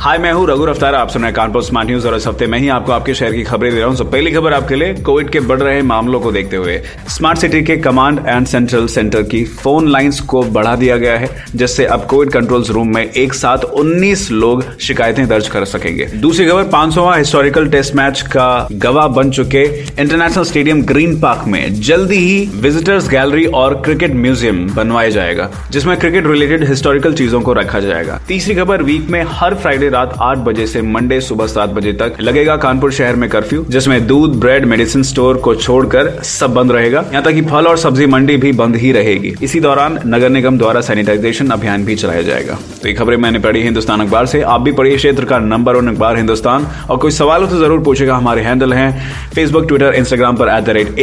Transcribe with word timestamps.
hi 0.00 0.18
मैं 0.18 0.30
हूँ 0.32 0.46
रघु 0.48 0.64
अफ्तार 0.64 0.94
आप 0.94 1.08
सुन 1.08 1.22
रहे 1.22 1.32
कानपुर 1.32 1.62
स्मार्ट 1.62 1.88
न्यूज़ 1.88 2.06
और 2.08 2.14
इस 2.16 2.26
हफ़्ते 2.26 2.46
में 2.46 2.58
ही 2.58 2.68
आपको 2.68 2.92
आपके 2.92 3.14
शहर 3.14 3.32
की 3.32 3.42
खबरें 3.44 3.70
दे 3.72 3.78
रहा 3.78 3.88
हूँ। 3.88 3.96
तो 3.96 4.04
पहली 4.04 4.30
खबर 4.32 4.52
आपके 4.52 4.74
लिए 4.74 4.92
कोविड 4.96 5.30
के 5.30 5.40
बढ़ 5.40 5.58
रहे 5.58 5.82
मामलों 5.82 6.20
को 6.20 6.30
देखते 6.32 6.56
हुए। 6.56 6.78
स्मार्ट 7.08 7.38
सिटी 7.38 7.60
के 7.62 7.76
कमांड 7.76 8.20
एंड 8.26 8.46
सेंट्रल 8.46 8.86
सेंटर 8.86 9.22
की 9.22 9.42
फ़ोन 9.44 9.88
लाइंस 9.88 10.20
को 10.20 10.42
बढ़ा 10.42 10.74
दिया 10.76 10.96
गया 10.96 11.16
है, 11.18 11.28
जिससे 11.54 11.86
अब 11.86 12.06
कोविड 12.06 12.30
कंट्रोल 12.32 12.64
रूम 12.66 12.94
में 12.94 13.02
एक 13.02 13.34
साथ 13.34 13.64
19 13.74 14.30
लोग 14.30 14.64
शिकायतें 14.78 15.26
दर्ज 15.28 15.48
कर 15.48 15.64
सकेंगे। 15.64 16.06
दूसरी 16.14 16.46
खबर, 16.46 16.62
पांचवा 16.62 17.16
हिस्टोरिकल 17.16 17.68
टेस्ट 17.68 17.94
मैच 17.94 18.22
का 18.26 18.68
गवाह 18.72 19.08
बन 19.10 19.30
चुके 19.30 19.62
इंटरनेशनल 19.62 20.44
स्टेडियम 20.44 20.82
ग्रीन 20.84 21.18
पार्क 21.20 21.46
में। 21.46 21.80
जल्दी 21.82 22.18
ही 22.18 22.40
विजिटर्स 22.60 23.08
गैलरी 23.08 23.44
और 23.44 23.80
क्रिकेट 23.82 24.14
म्यूज़ियम 24.14 24.66
बनवाया 24.70 25.10
जाएगा, 25.10 25.50
जिसमें 25.70 25.96
क्रिकेट 25.98 26.26
रिलेटेड 26.26 26.68
हिस्टोरिकल 26.68 27.14
चीज़ों 27.14 27.40
को 27.40 27.52
रखा 27.52 27.80
जाएगा। 27.80 28.20
तीसरी 28.28 28.54
खबर 28.54 28.82
वीक 28.82 29.08
में 29.10 29.24
हर 29.28 29.54
फ्राइडे 29.54 29.88
रात 29.90 30.14
आठ 30.20 30.38
बजे 30.44 30.66
से 30.66 30.82
मंडे 30.84 31.20
सुबह 31.20 31.46
सात 31.46 31.70
बजे 31.70 31.92
तक 31.94 32.16
लगेगा 32.20 32.56
कानपुर 32.58 32.92
शहर 32.92 33.16
में 33.16 33.28
कर्फ्यू 33.30 33.64
जिसमें 33.68 34.06
दूध 34.06 34.38
ब्रेड 34.40 34.64
मेडिसिन 34.64 35.02
स्टोर 35.02 35.36
को 35.38 35.54
छोड़कर 35.54 36.10
सब 36.24 36.54
बंद 36.54 36.72
रहेगा। 36.72 37.04
यहाँ 37.10 37.22
तक 37.24 37.32
कि 37.32 37.42
फल 37.42 37.66
और 37.66 37.78
सब्ज़ी 37.78 38.06
मंडी 38.06 38.36
भी 38.36 38.52
बंद 38.54 38.76
ही 38.76 38.92
रहेगी। 38.92 39.34
इसी 39.42 39.60
दौरान 39.60 39.98
नगर 40.06 40.28
निगम 40.30 40.58
द्वारा 40.58 40.80
सैनिटाइजेशन 40.80 41.50
अभियान 41.50 41.84
भी 41.84 41.96
चलाया 41.96 42.22
जाएगा। 42.22 42.58
तो 42.82 42.88
ये 42.88 42.94
खबरें 42.94 43.16
मैंने 43.16 43.38
पढ़ी 43.38 43.62
हिंदुस्तान 43.62 44.00
अखबार 44.00 44.26
से। 44.26 44.42
आप 44.42 44.60
भी 44.60 44.72
पढ़िए 44.72 44.96
क्षेत्र 44.96 45.24
का 45.24 45.38
नंबर 45.38 45.76
वन 45.76 45.88
अखबार 45.88 46.16
हिंदुस्तान। 46.16 46.66
और 46.90 46.96
कोई 46.96 47.10
सवाल 47.12 47.42
हो 47.42 47.48
तो 47.48 47.58
ज़रूर 47.58 47.82
पूछेगा। 47.84 48.16
हमारे 48.16 48.42
हैंडल 48.42 48.72
हैं 48.72 48.90
फेसबुक 49.34 49.68
ट्विटर 49.68 49.94
इंस्टाग्राम 49.94 50.36
पर 50.36 50.48
एट 50.48 50.64
द 50.64 50.70
रेट 50.70 50.98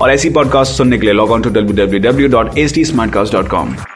और 0.00 0.10
ऐसी 0.10 0.30
पॉडकास्ट 0.30 0.76
सुनने 0.76 0.98
के 0.98 1.06
लिए 1.06 1.14
log 1.14 1.30
on 1.30 1.42
to 1.42 1.50
W 1.50 1.76
W 1.76 2.00
W 2.02 2.28
dot 2.28 2.54
T 2.54 3.95